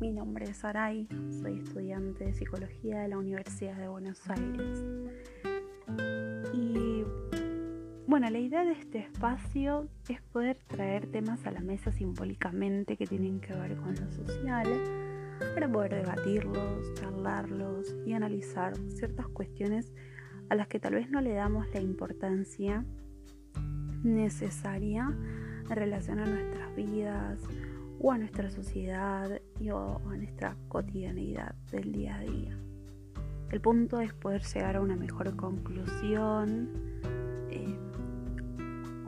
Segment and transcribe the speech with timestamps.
[0.00, 1.06] Mi nombre es Aray,
[1.42, 4.82] soy estudiante de psicología de la Universidad de Buenos Aires.
[6.54, 7.04] Y
[8.06, 13.06] bueno, la idea de este espacio es poder traer temas a la mesa simbólicamente que
[13.06, 14.66] tienen que ver con lo social,
[15.54, 19.92] para poder debatirlos, charlarlos y analizar ciertas cuestiones
[20.48, 22.82] a las que tal vez no le damos la importancia
[24.02, 25.14] necesaria
[25.68, 27.35] en relación a nuestras vidas
[28.00, 32.58] o a nuestra sociedad y a nuestra cotidianidad del día a día.
[33.50, 36.68] El punto es poder llegar a una mejor conclusión
[37.50, 37.78] eh,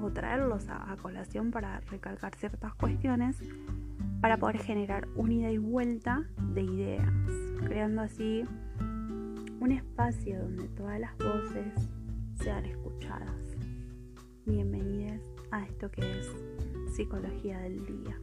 [0.00, 3.36] o traerlos a, colación para recalcar ciertas cuestiones
[4.20, 7.12] para poder generar una ida y vuelta de ideas,
[7.64, 8.44] creando así
[9.60, 11.88] un espacio donde todas las voces
[12.36, 13.56] sean escuchadas.
[14.46, 16.32] Bienvenidos a esto que es
[16.94, 18.18] psicología del día.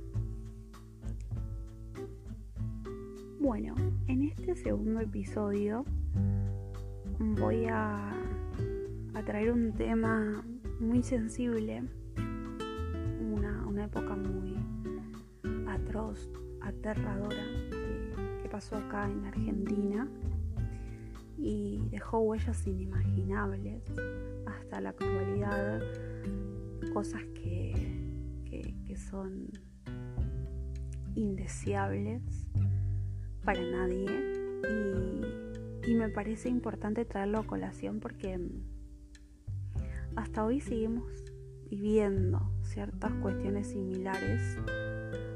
[3.45, 3.75] Bueno,
[4.07, 5.85] en este segundo episodio
[7.19, 8.11] voy a,
[9.23, 10.43] traer un tema
[10.79, 11.83] muy sensible,
[13.21, 14.55] una, época muy
[15.67, 16.27] atroz,
[16.59, 17.43] aterradora
[18.41, 20.07] que pasó acá en Argentina
[21.38, 23.83] y dejó huellas inimaginables
[24.47, 25.81] hasta la actualidad,
[26.91, 27.93] cosas que,
[29.11, 29.51] son
[31.13, 32.44] indeseables
[33.45, 34.09] para nadie
[35.88, 38.38] y, me parece importante traerlo a colación porque
[40.15, 41.09] hasta hoy seguimos
[41.69, 44.57] viviendo ciertas cuestiones similares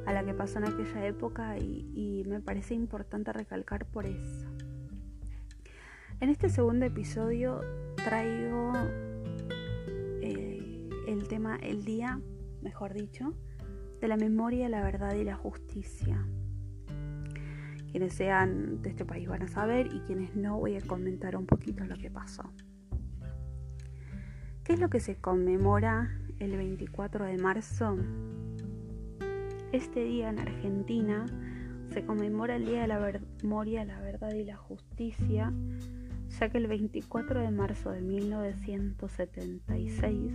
[0.05, 4.49] a la que pasó en aquella época y, y me parece importante recalcar por eso.
[6.19, 7.61] En este segundo episodio
[7.95, 8.73] traigo
[10.21, 12.19] eh, el tema, el día,
[12.61, 13.33] mejor dicho,
[14.01, 16.25] de la memoria, la verdad y la justicia.
[17.91, 21.45] Quienes sean de este país van a saber y quienes no voy a comentar un
[21.45, 22.43] poquito lo que pasó.
[24.63, 27.97] ¿Qué es lo que se conmemora el 24 de marzo?
[29.71, 31.25] Este día en Argentina
[31.91, 35.51] se conmemora el Día de la Memoria, la Verdad y la Justicia
[36.39, 40.31] ya que el 24 de marzo de 1976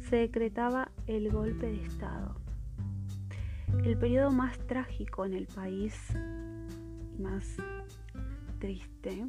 [0.00, 2.34] se decretaba el golpe de Estado.
[3.84, 5.94] El periodo más trágico en el país
[7.18, 7.56] más
[8.58, 9.28] triste,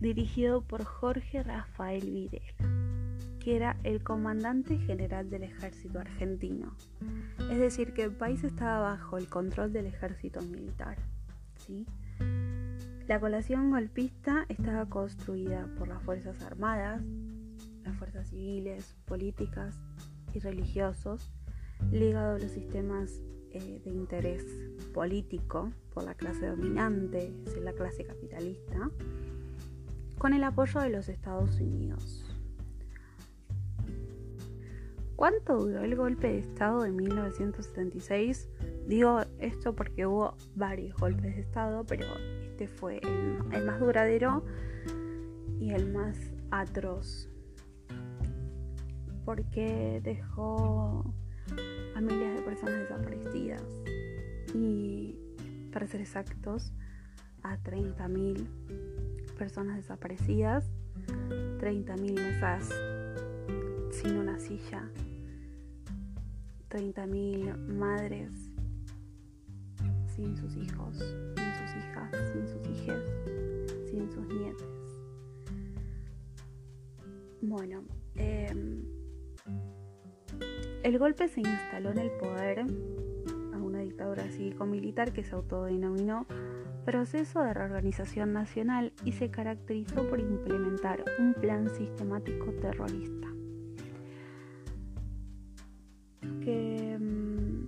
[0.00, 6.74] dirigido por Jorge Rafael Videla, que era el comandante general del ejército argentino.
[7.50, 10.98] Es decir, que el país estaba bajo el control del ejército militar.
[11.56, 11.86] ¿sí?
[13.06, 17.02] La colación golpista estaba construida por las Fuerzas Armadas,
[17.84, 19.80] las fuerzas civiles, políticas
[20.34, 21.32] y religiosos,
[21.90, 24.44] ligado a los sistemas eh, de interés
[24.92, 28.90] político por la clase dominante, es la clase capitalista,
[30.18, 32.24] con el apoyo de los Estados Unidos.
[35.18, 38.48] ¿Cuánto duró el golpe de Estado de 1976?
[38.86, 42.06] Digo esto porque hubo varios golpes de Estado, pero
[42.44, 43.00] este fue
[43.52, 44.44] el, más duradero
[45.58, 46.16] y el más
[46.52, 47.28] atroz.
[49.24, 51.04] Porque dejó
[51.96, 53.64] a miles de personas desaparecidas.
[54.54, 55.16] Y
[55.72, 56.72] para ser exactos,
[57.42, 58.46] a 30.000
[59.36, 60.70] personas desaparecidas,
[61.06, 62.68] 30.000 mesas
[63.90, 64.90] sin una silla,
[66.70, 68.32] 30.000 madres
[70.14, 73.02] sin sus hijos, sin sus hijas,
[73.90, 74.68] sin sus nietos.
[77.40, 77.84] Bueno,
[78.16, 78.82] em,
[80.82, 82.66] el golpe se instaló en el poder
[83.98, 86.24] dictadura cívico-militar que se autodenominó
[86.84, 93.26] Proceso de Reorganización Nacional y se caracterizó por implementar un plan sistemático terrorista.
[96.44, 97.66] Que, em,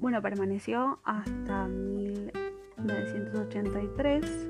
[0.00, 2.32] bueno, permaneció hasta mil
[2.78, 4.48] 1983.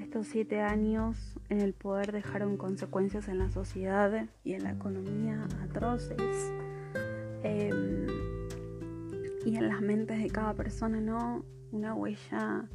[0.00, 5.46] Estos siete años en el poder dejaron consecuencias en la sociedad y en la economía
[5.62, 6.50] atroces.
[7.42, 8.39] Em,
[9.44, 11.44] y en las mentes de cada persona, ¿no?
[11.72, 12.68] Una huella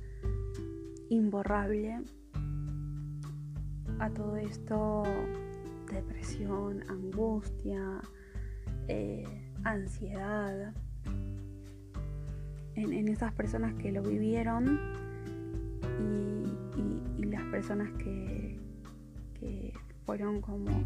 [1.10, 2.02] imborrable.
[4.00, 5.04] A todo esto,
[5.92, 8.02] depresión, angustia,
[8.88, 9.24] eh,
[9.64, 10.74] ansiedad
[12.76, 14.80] en, esas personas que lo vivieron
[16.00, 18.60] y, las personas que,
[20.06, 20.86] fueron como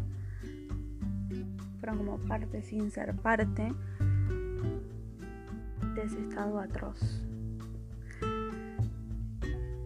[1.78, 3.70] fueron como parte sin ser parte
[6.08, 6.98] de estado atroz.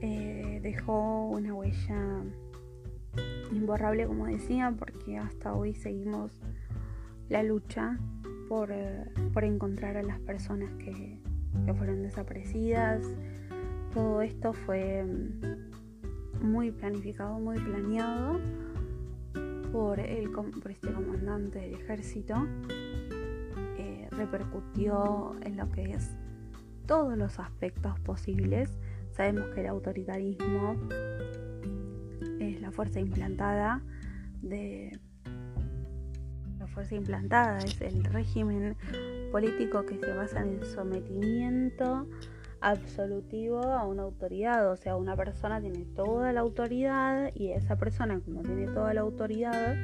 [0.00, 2.22] Eh, dejó una huella
[3.50, 6.40] imborrable, como decía, porque hasta hoy seguimos
[7.28, 7.98] la lucha
[8.48, 9.04] por, eh,
[9.42, 11.20] encontrar a las personas que,
[11.76, 13.04] fueron desaparecidas.
[13.92, 18.38] Todo esto fue mm, muy planificado, muy planeado
[19.72, 22.36] por, el, por este comandante del ejército.
[24.16, 26.10] Repercutió en lo que es
[26.86, 28.70] todos los aspectos posibles.
[29.12, 30.76] Sabemos que el autoritarismo
[32.40, 33.82] es la fuerza implantada
[34.42, 34.98] de
[36.58, 38.76] la fuerza implantada es el régimen
[39.30, 42.06] político que se basa en el sometimiento
[42.60, 48.20] absolutivo a una autoridad, o sea, una persona tiene toda la autoridad y esa persona
[48.20, 49.76] como tiene toda la autoridad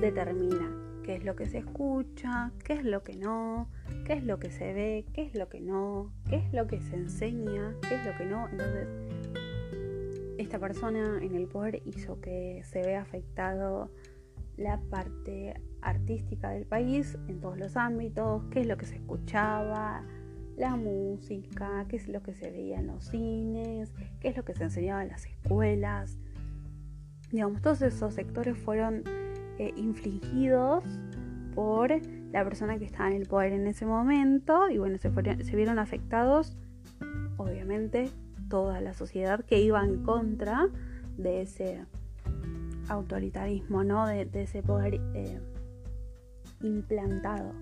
[0.00, 3.68] determina qué es lo que se escucha, qué es lo que no,
[4.04, 6.80] qué es lo que se ve, qué es lo que no, qué es lo que
[6.80, 8.48] se enseña, qué es lo que no.
[8.48, 8.88] Entonces,
[10.38, 13.90] esta persona en el poder hizo que se vea afectado
[14.56, 20.04] la parte artística del país en todos los ámbitos, qué es lo que se escuchaba,
[20.56, 24.54] la música, qué es lo que se veía en los cines, qué es lo que
[24.54, 26.18] se enseñaba en las escuelas.
[27.30, 29.02] Digamos, todos esos sectores fueron
[29.58, 30.84] eh, infligidos
[31.54, 31.90] por
[32.32, 35.10] la persona que estaba en el poder en ese momento y bueno, se,
[35.44, 36.56] se vieron afectados,
[37.36, 38.10] obviamente,
[38.48, 40.68] toda la sociedad que iba en contra
[41.16, 41.84] de ese
[42.88, 44.06] autoritarismo, ¿no?
[44.06, 45.40] De, ese poder eh,
[46.62, 47.52] implantado.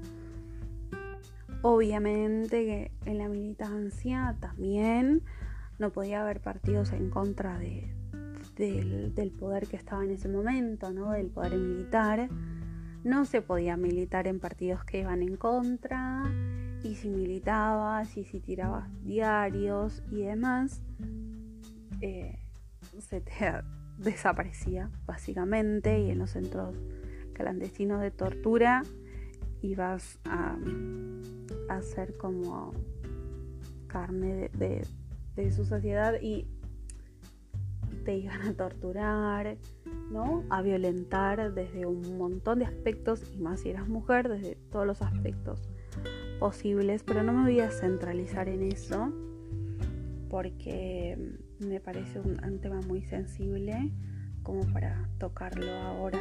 [1.63, 5.23] Obviamente que en la militancia también
[5.79, 7.92] no podía haber partidos en contra de,
[8.67, 11.11] del, poder que estaba en ese momento, ¿no?
[11.11, 12.29] Del poder militar.
[13.03, 16.23] No se podía militar en partidos que iban en contra
[16.85, 20.83] y si militabas y si tirabas diarios y demás,
[22.01, 22.39] eh,
[23.01, 23.33] se te
[23.99, 26.77] desaparecía básicamente y en los centros
[27.33, 28.83] clandestinos de tortura
[29.63, 30.57] ibas a,
[31.69, 32.73] a ser como
[33.89, 34.87] carne de,
[35.37, 36.47] de, su sociedad y
[38.03, 39.57] te iban a torturar,
[40.11, 40.45] ¿no?
[40.51, 45.03] A violentar desde un montón de aspectos y más si eras mujer, desde todos los
[45.03, 45.69] aspectos
[46.39, 49.13] posibles, pero no me voy a centralizar en eso
[50.29, 51.19] porque
[51.61, 53.93] me parece un, tema muy sensible
[54.43, 56.19] como para tocarlo ahora.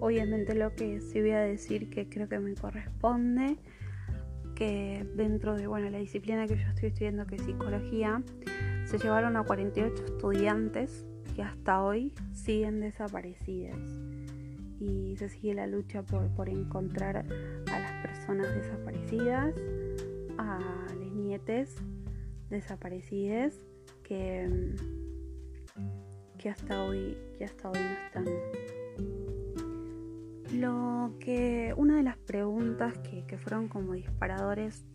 [0.00, 3.56] Obviamente lo que sí voy a decir que creo que me corresponde,
[4.54, 8.22] que dentro de bueno, la disciplina que yo estoy estudiando, que es psicología,
[8.88, 11.06] se llevaron a 48 estudiantes
[11.36, 13.76] que hasta hoy siguen desaparecidas
[14.80, 19.54] y se sigue la lucha por, por encontrar a las personas desaparecidas,
[20.38, 20.58] a
[20.98, 21.76] las nietes
[22.48, 23.60] desaparecidas
[24.02, 24.74] que,
[26.38, 28.24] que, hasta hoy, que hasta hoy no están.
[30.58, 34.86] Lo que una de las preguntas que, que fueron como disparadores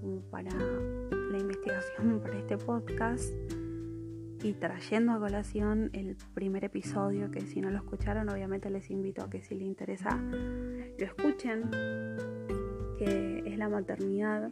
[0.00, 0.48] como para
[1.30, 3.32] la investigación para este podcast
[4.42, 9.22] y trayendo a colación el primer episodio, que si no lo escucharon, obviamente les invito
[9.22, 11.70] a que si les interesa lo escuchen,
[12.98, 14.50] que es la maternidad.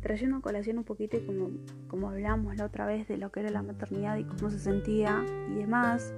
[0.00, 1.50] Trayendo a colación un poquito como,
[1.88, 5.24] como hablamos la otra vez de lo que era la maternidad y cómo se sentía
[5.50, 6.14] y demás,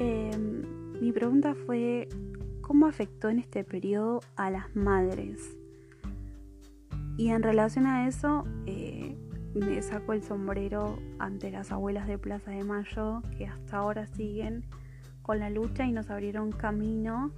[0.00, 0.62] em,
[1.00, 2.08] mi pregunta fue,
[2.60, 5.56] ¿cómo afectó en este periodo a las madres?
[7.22, 9.16] Y en relación a eso, eh,
[9.54, 14.64] me saco el sombrero ante las abuelas de Plaza de Mayo que hasta ahora siguen
[15.22, 17.30] con la lucha y nos abrieron camino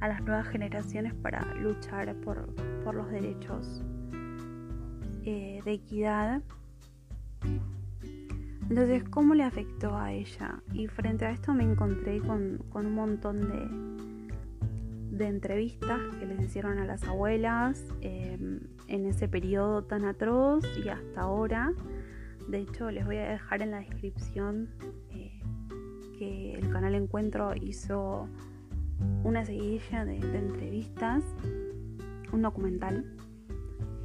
[0.00, 2.52] a las nuevas generaciones para luchar por,
[2.94, 3.82] los derechos
[5.24, 6.42] eh, de equidad.
[8.68, 10.62] Entonces, ¿cómo le afectó a ella?
[10.74, 14.19] Y frente a esto me encontré con, con un montón de,
[15.20, 20.88] de entrevistas que les hicieron a las abuelas em, en ese periodo tan atroz y
[20.88, 21.74] hasta ahora.
[22.48, 24.70] De hecho, les voy a dejar en la descripción
[25.10, 25.42] eh,
[26.18, 28.28] que el canal Encuentro hizo
[29.22, 31.22] una seguidilla de, entrevistas,
[32.32, 33.04] un documental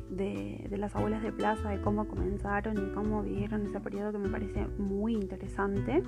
[0.09, 4.17] de, de, las abuelas de plaza, de cómo comenzaron y cómo vivieron ese periodo que
[4.17, 6.03] me parece muy interesante.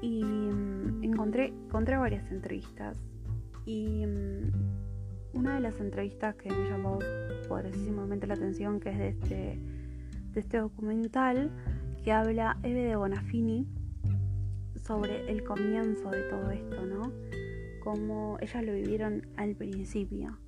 [0.00, 2.98] Y mm, encontré, encontré varias entrevistas
[3.64, 4.52] y mm,
[5.34, 6.98] una de las entrevistas que me llamó
[7.48, 9.58] poderosísimamente la atención, que es de este,
[10.32, 11.50] de este documental,
[12.04, 13.66] que habla Eve de Bonafini
[14.84, 17.12] sobre el comienzo de todo esto, ¿no?
[17.82, 20.38] Cómo ellas lo vivieron al principio.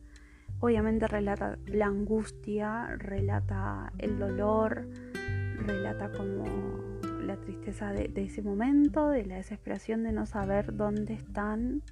[0.61, 4.87] obviamente relata la angustia, relata el dolor,
[5.67, 6.45] relata como
[7.23, 11.83] la tristeza de, ese momento, de la desesperación de no saber dónde están,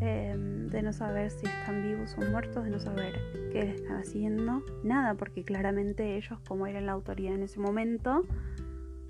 [0.00, 3.14] em, de no saber si están vivos o muertos, de no saber
[3.52, 8.24] qué están haciendo, nada, porque claramente ellos, como eran la autoridad en ese momento,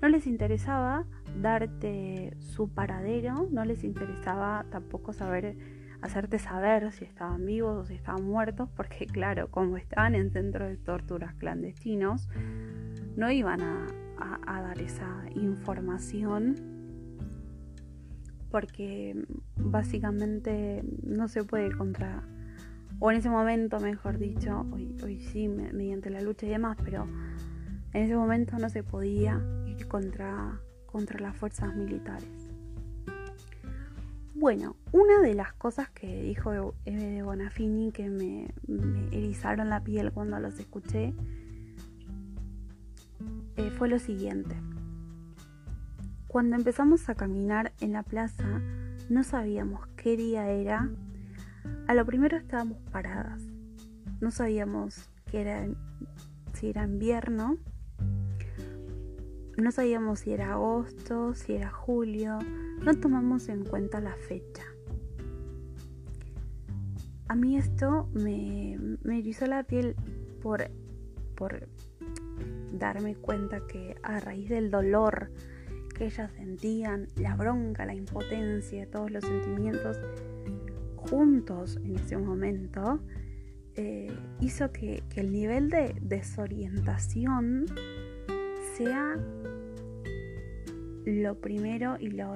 [0.01, 1.05] no les interesaba
[1.41, 5.55] darte su paradero, no les interesaba tampoco saber
[6.01, 10.69] hacerte saber si estaban vivos o si estaban muertos, porque claro, como estaban en centros
[10.69, 12.29] de torturas clandestinos,
[13.15, 13.87] no iban a,
[14.45, 16.55] dar esa información
[18.49, 19.15] porque
[19.55, 22.23] básicamente no se puede contra,
[22.99, 27.07] o en ese momento mejor dicho, hoy, hoy sí, mediante la lucha y demás, pero
[27.93, 32.47] en ese momento no se podía ir contra, contra las fuerzas militares.
[34.39, 36.53] Bueno, una de las cosas que dijo
[36.85, 38.53] Eve de Bonafini que me,
[39.11, 41.15] erizaron la piel cuando los escuché
[43.55, 44.55] eh, fue lo siguiente.
[46.37, 48.61] Cuando empezamos a caminar en la plaza,
[49.09, 50.87] no sabíamos qué día era.
[51.87, 53.41] A lo primero estábamos paradas.
[54.21, 57.57] No sabíamos si era invierno.
[59.57, 62.37] No sabíamos si era agosto, si era julio
[62.83, 64.61] no tomamos en cuenta la fecha.
[67.29, 69.95] A mí esto me, me erizó la piel
[70.43, 70.69] por,
[71.35, 71.67] por
[72.73, 75.31] darme cuenta que a raíz del dolor
[75.97, 79.99] que ellas sentían, la bronca, la impotencia, todos los sentimientos
[80.95, 82.99] juntos en ese momento,
[83.75, 87.65] eh, hizo que, que el nivel de desorientación
[88.75, 89.17] sea
[91.07, 92.35] lo primero y lo,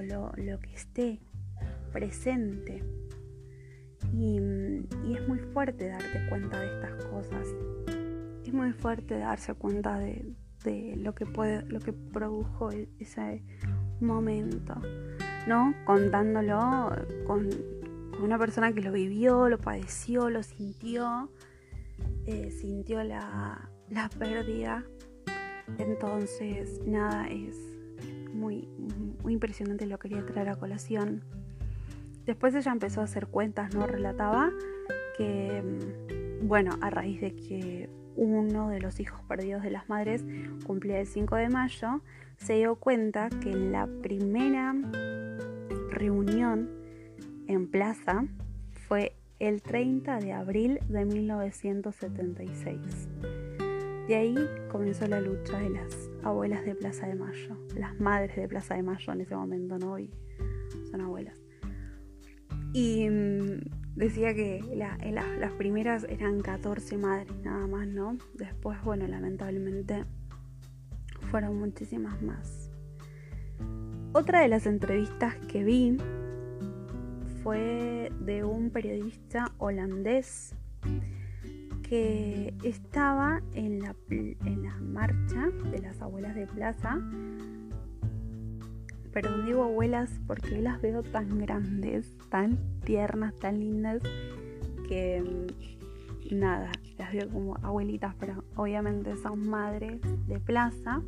[0.60, 1.20] que esté
[1.92, 2.84] presente.
[4.14, 7.48] Y, es muy fuerte darte cuenta de estas cosas.
[8.46, 10.34] Es muy fuerte darse cuenta de,
[10.66, 13.44] lo que puede, lo que produjo e, ese
[14.00, 14.76] momento.
[15.48, 15.74] ¿No?
[15.86, 16.92] Contándolo
[17.26, 17.50] con,
[18.22, 21.32] una persona que lo vivió, lo padeció, lo sintió,
[22.28, 24.86] eh, sintió la, la pérdida.
[25.80, 27.58] Entonces, nada, es,
[28.34, 28.68] muy,
[29.24, 31.24] muy impresionante, lo quería traer a colación.
[32.26, 33.88] Después ella empezó a hacer cuentas, ¿no?
[33.88, 34.52] Relataba
[35.18, 40.24] que, mm, bueno, a raíz de que uno de los hijos perdidos de las madres
[40.66, 42.02] cumplía el 5 de mayo,
[42.38, 44.76] se dio cuenta que la primera
[45.90, 46.70] reunión
[47.48, 48.26] en plaza
[48.88, 52.80] fue el 30 de abril de 1976.
[54.08, 54.36] De ahí
[54.70, 58.84] comenzó la lucha de las abuelas de Plaza de Mayo, las madres de Plaza de
[58.84, 59.94] Mayo en ese momento, ¿no?
[59.94, 60.12] Hoy
[60.90, 61.42] son abuelas.
[62.74, 63.62] Y mm,
[63.96, 68.18] decía que las primeras eran 14 madres nada más, ¿no?
[68.34, 70.06] Después, bueno, lamentablemente
[71.30, 72.72] fueron muchísimas más.
[74.14, 75.98] Otra de las entrevistas que vi
[77.44, 80.54] fue de un periodista holandés
[81.82, 87.00] que estaba en la, en la marcha de las abuelas de plaza.
[89.14, 94.02] Perdón, digo abuelas porque las veo tan grandes, tan tiernas, tan lindas,
[94.88, 101.02] que mm, nada, las veo como abuelitas, pero obviamente son madres de plaza.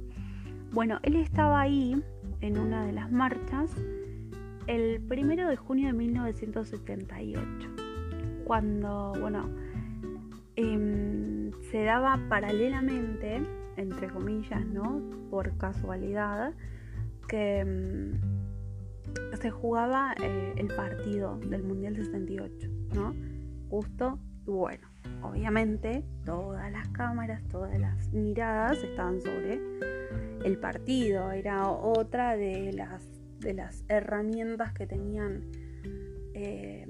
[0.71, 2.01] Bueno, él estaba ahí
[2.41, 3.71] en una de las marchas
[4.67, 7.69] el primero de junio de 1978,
[8.45, 9.49] cuando, bueno,
[10.55, 13.41] Em, se daba paralelamente,
[13.75, 15.01] entre comillas, ¿no?
[15.31, 16.53] Por casualidad,
[17.33, 18.19] em,
[19.41, 23.13] se jugaba eh, el partido del Mundial 68, ¿no?
[23.69, 24.87] Justo, bueno,
[25.21, 29.59] obviamente todas las cámaras, todas las miradas estaban sobre
[30.43, 33.07] el partido, era otra de las,
[33.39, 35.41] de las herramientas que tenían
[36.33, 36.87] eh,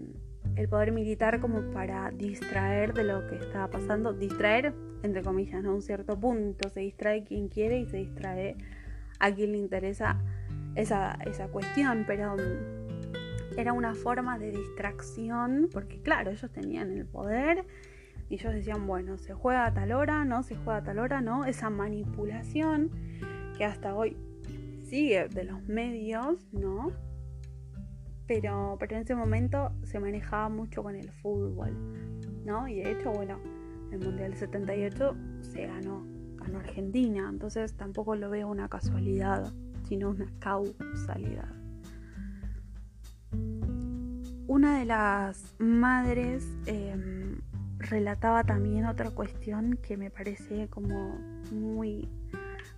[0.56, 4.74] el poder militar como para distraer de lo que estaba pasando, distraer
[5.04, 5.76] entre comillas, ¿no?
[5.76, 8.56] Un cierto punto, se distrae quien quiere y se distrae
[9.20, 10.20] a quien le interesa
[10.76, 17.06] esa, esa cuestión, pero mm, era una forma de distracción, porque claro, ellos tenían el
[17.06, 17.66] poder
[18.30, 21.22] y ellos decían, bueno, se juega a tal hora, no, se juega a tal hora,
[21.22, 22.92] no, esa manipulación
[23.58, 24.18] que hasta hoy
[24.84, 26.92] sigue de los medios, ¿no?
[28.28, 31.76] pero, pero en ese momento se manejaba mucho con el fútbol,
[32.46, 32.68] ¿no?
[32.68, 33.40] Y de hecho, bueno,
[33.92, 36.06] el Mundial 78 se ganó,
[36.38, 39.52] ganó Argentina, entonces tampoco lo veo una casualidad,
[39.94, 41.54] sino una causalidad.
[44.48, 47.42] Una de las madres em,
[47.78, 51.20] relataba también otra cuestión que me parece como
[51.52, 52.10] muy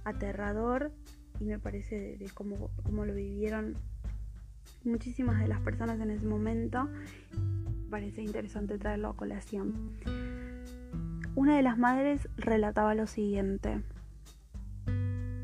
[0.03, 0.91] aterrador
[1.39, 3.75] y me parece de, cómo, cómo, lo vivieron
[4.83, 6.89] muchísimas de las personas en ese momento.
[7.89, 9.93] Parece interesante traerlo a colación.
[11.33, 13.81] Una de las madres relataba lo siguiente.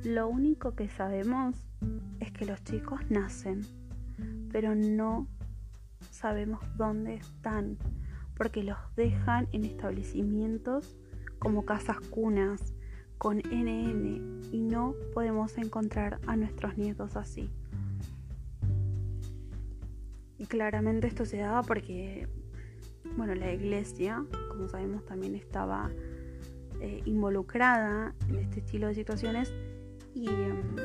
[0.03, 1.55] Lo único que sabemos
[2.19, 3.61] es que los chicos nacen,
[4.51, 5.27] pero no
[6.09, 7.77] sabemos dónde están,
[8.35, 10.97] porque los dejan en establecimientos
[11.37, 12.73] como casas cunas,
[13.19, 17.51] con NN, y no podemos encontrar a nuestros nietos así.
[20.39, 22.27] Y claramente esto se daba porque,
[23.17, 25.91] bueno, la iglesia, como sabemos, también estaba
[26.79, 29.53] eh, involucrada en este estilo de situaciones
[30.13, 30.75] y, em,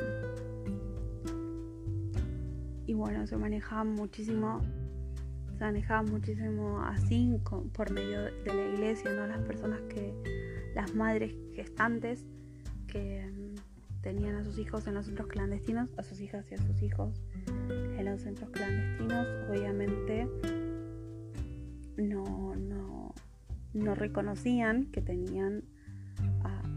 [2.85, 4.61] y bueno, se manejaba muchísimo
[5.57, 7.35] se manejaba muchísimo así
[7.73, 9.25] por medio de la iglesia, ¿no?
[9.25, 10.13] Las personas que,
[10.75, 12.25] las madres gestantes
[12.85, 16.57] que mm, tenían a sus hijos en los centros clandestinos, a sus hijas y a
[16.59, 17.19] sus hijos
[17.67, 20.29] en los centros clandestinos, obviamente
[21.97, 23.15] no, no,
[23.73, 25.63] no reconocían que tenían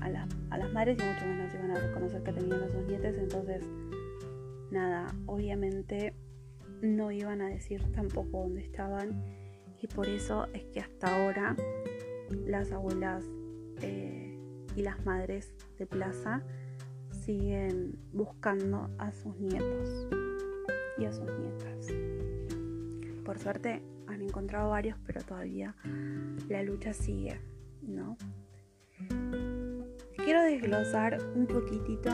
[0.00, 3.16] a, a, las madres y mucho menos iban a reconocer que tenían a sus nietes,
[3.18, 3.64] entonces
[4.70, 6.14] nada, obviamente
[6.82, 9.22] no iban a decir tampoco dónde estaban
[9.80, 11.56] y por eso es que hasta ahora
[12.46, 13.24] las abuelas
[13.82, 14.38] eh,
[14.76, 16.42] y las madres de plaza
[17.10, 20.08] siguen buscando a sus nietos
[20.98, 21.88] y a sus nietas.
[23.24, 25.74] Por suerte han encontrado varios, pero todavía
[26.48, 27.40] la lucha sigue,
[27.82, 28.16] ¿no?
[30.30, 32.08] Quiero desglosar un poquitito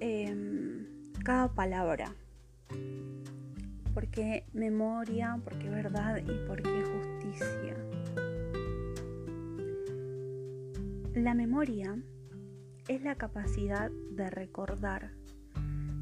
[0.00, 0.84] em,
[1.24, 2.14] cada palabra
[3.94, 7.74] porque memoria, porque verdad y porque justicia.
[11.14, 11.96] La memoria
[12.88, 15.12] es la capacidad de recordar.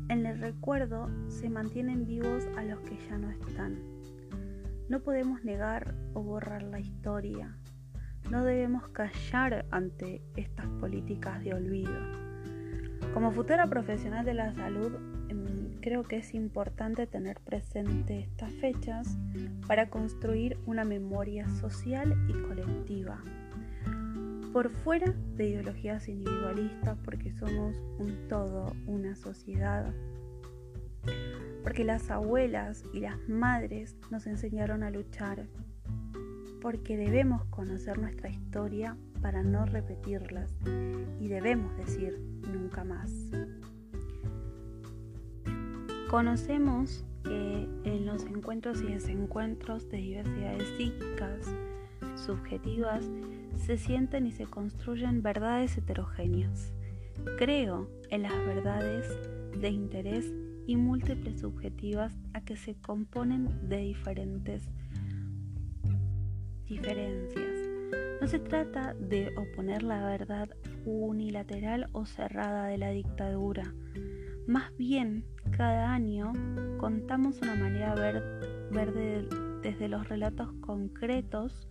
[0.09, 3.79] En el recuerdo se mantienen vivos a los que ya no están.
[4.89, 7.57] No podemos negar o borrar la historia.
[8.31, 11.95] No debemos callar ante estas políticas de olvido.
[13.13, 14.93] Como futura profesional de la salud,
[15.85, 19.19] creo que es importante tener presente estas fechas
[19.67, 23.23] para construir una memoria social y colectiva.
[24.55, 29.93] Por fuera de ideologías individualistas, porque somos un todo, una sociedad.
[31.63, 35.47] Porque las abuelas y las madres nos enseñaron a luchar.
[36.65, 40.57] Porque debemos conocer nuestra historia para no repetirlas.
[41.21, 42.19] Y debemos decir
[42.51, 43.13] nunca más.
[46.09, 51.55] Conocemos que en los encuentros y desencuentros de diversidades psíquicas,
[52.17, 53.05] subjetivas,
[53.57, 56.73] se sienten y se construyen verdades heterogéneas.
[57.37, 59.07] Creo en las verdades
[59.61, 60.33] de interés
[60.67, 64.71] y múltiples subjetivas a que se componen de diferentes
[66.67, 67.55] diferencias.
[68.21, 70.49] No se trata de oponer la verdad
[70.85, 73.75] unilateral o cerrada de la dictadura,
[74.47, 75.25] más bien
[75.57, 76.35] cada año
[76.77, 78.23] contamos una manera ver,
[78.71, 78.93] ver
[79.63, 81.67] desde los relatos concretos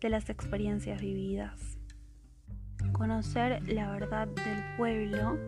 [0.00, 1.78] de las experiencias vividas.
[2.92, 5.38] Conocer la verdad del pueblo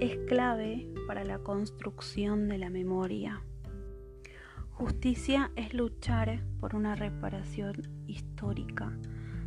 [0.00, 3.42] es clave para la construcción de la memoria.
[4.74, 7.74] Justicia es luchar por una reparación
[8.08, 8.92] histórica.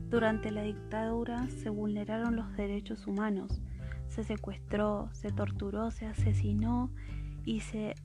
[0.09, 3.61] Durante la dictadura se vulneraron los derechos humanos,
[4.07, 6.93] se secuestró, se torturó, se asesinó
[7.43, 7.95] y se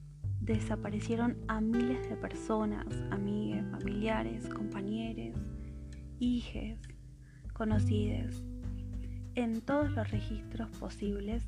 [0.41, 5.41] desaparecieron a miles de personas, amigues, familiares, compañeros,
[6.19, 6.81] hijes,
[7.53, 8.45] conocidos,
[9.37, 11.45] en todos los registros posibles.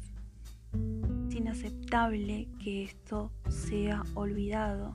[1.28, 4.94] Es inaceptable que esto sea olvidado.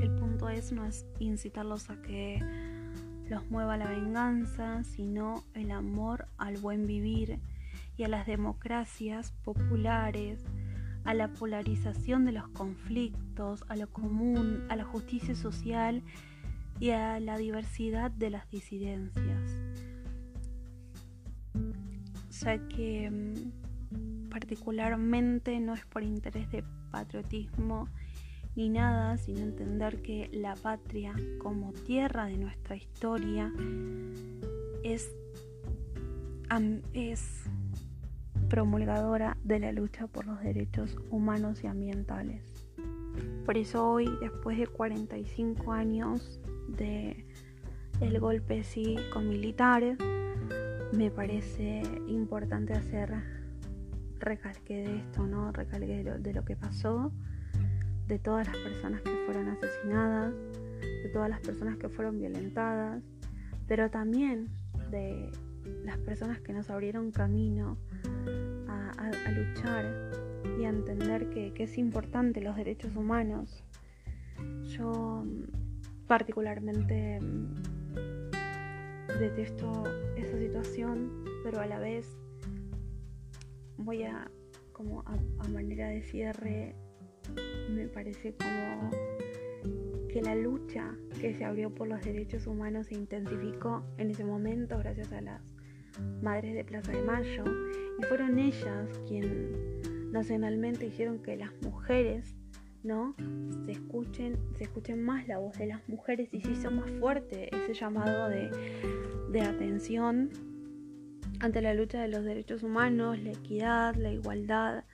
[0.00, 2.40] El punto es no es incitarlos a que
[3.28, 7.38] los mueva la venganza, sino el amor al buen vivir
[7.96, 10.44] y a las democracias populares
[11.04, 16.02] a la polarización de los conflictos, a lo común, a la justicia social
[16.80, 19.60] y a la diversidad de las disidencias.
[22.40, 27.88] Ya que mm, particularmente no es por interés de patriotismo
[28.56, 33.52] ni nada, sino entender que la patria como tierra de nuestra historia
[34.82, 35.10] es,
[36.92, 37.44] es
[38.48, 42.42] promulgadora de la lucha por los derechos humanos y ambientales.
[43.44, 47.26] Por eso hoy, después de 45 años de
[48.00, 49.96] el golpe cívico-militar,
[50.92, 53.12] me parece importante hacer
[54.18, 55.52] recalque de esto, ¿no?
[55.52, 57.12] Recalque de lo que pasó,
[58.06, 60.34] de todas las personas que fueron asesinadas,
[60.80, 63.02] de todas las personas que fueron violentadas,
[63.66, 64.48] pero también
[64.90, 65.30] de
[65.84, 67.78] las personas que nos abrieron camino
[68.68, 69.84] a, luchar
[70.58, 73.64] y a entender que, es importante los derechos humanos.
[74.64, 75.24] Yo
[76.06, 77.18] particularmente
[79.18, 79.84] detesto
[80.16, 82.16] esa situación, pero a la vez
[83.78, 84.30] voy a,
[84.72, 86.74] como a manera de cierre,
[87.94, 88.90] parece como
[90.08, 94.78] que la lucha que se abrió por los derechos humanos se intensificó en ese momento
[94.78, 95.40] gracias a las
[96.22, 97.44] madres de Plaza de Mayo.
[97.98, 99.56] Y fueron ellas quienes
[100.12, 102.34] nacionalmente hicieron que las mujeres
[102.82, 103.14] no
[103.64, 107.48] se escuchen se escuchen más la voz de las mujeres y se hizo más fuerte
[107.56, 108.50] ese llamado de,
[109.32, 110.30] de atención
[111.40, 114.84] ante la lucha de los derechos humanos la equidad la igualdad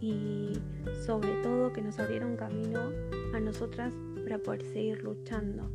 [0.00, 0.52] y
[1.06, 2.90] sobre todo que nos abrieron camino
[3.34, 3.92] a nosotras
[4.24, 5.70] para poder seguir luchando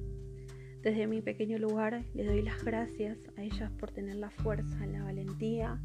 [0.82, 5.04] desde mi pequeño lugar le doy las gracias a ellas por tener la fuerza, la
[5.04, 5.78] valentía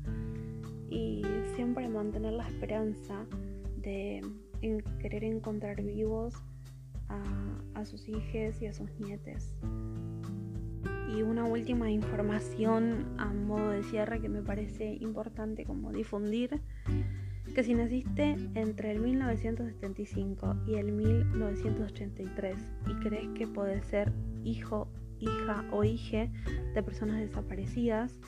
[0.89, 1.23] y
[1.57, 3.27] siempre mantener la esperanza
[3.79, 4.23] de
[5.01, 6.35] querer encontrar vivos
[7.09, 9.57] a, sus hijos y a sus nietes.
[11.15, 16.63] Y una última información a modo de cierre que me parece importante como difundir,
[17.55, 22.57] que si naciste entre el 1975 y el 1983
[22.89, 24.13] y crees que puede ser
[24.43, 24.89] hijo,
[25.21, 26.33] hija o hije
[26.75, 28.19] de personas desaparecidas,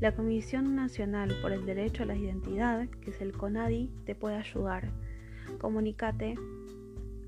[0.00, 4.36] la Comisión Nacional por el Derecho a la Identidad, que es el CONADI, te puede
[4.36, 4.90] ayudar.
[5.58, 6.34] Comunícate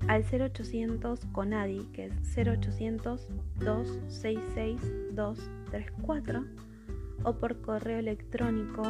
[0.07, 6.45] al 0800 CONADI, que es 0800 266 234,
[7.23, 8.83] o por correo electrónico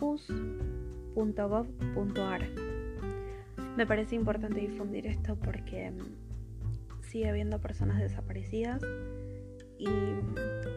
[0.00, 2.48] conadi.jus.gov.ar.
[3.76, 8.82] Me parece importante difundir esto porque mm, sigue habiendo personas desaparecidas
[9.78, 9.88] y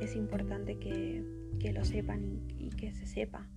[0.02, 1.24] es importante que,
[1.74, 3.48] lo sepan y, que se sepa.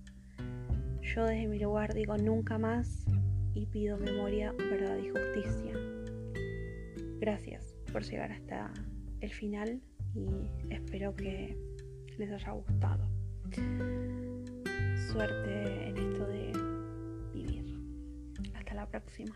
[1.01, 3.05] Yo desde mi lugar digo nunca más
[3.53, 5.73] y pido memoria, verdad y justicia.
[7.19, 8.71] Gracias por llegar hasta
[9.19, 9.81] el final
[10.15, 10.29] y
[10.73, 11.57] espero que
[12.17, 13.09] les haya gustado
[15.11, 16.51] suerte en esto de
[17.33, 17.65] vivir.
[18.55, 19.35] Hasta la próxima.